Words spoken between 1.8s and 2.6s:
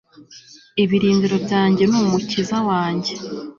n'umukiza